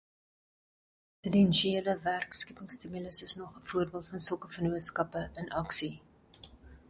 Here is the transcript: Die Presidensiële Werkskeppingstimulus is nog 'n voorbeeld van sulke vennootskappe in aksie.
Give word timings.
Die 1.25 1.29
Presidensiële 1.29 1.99
Werkskeppingstimulus 2.03 3.21
is 3.21 3.35
nog 3.35 3.57
'n 3.59 3.63
voorbeeld 3.63 4.09
van 4.09 4.19
sulke 4.29 4.49
vennootskappe 4.53 5.21
in 5.33 5.51
aksie. 5.63 6.01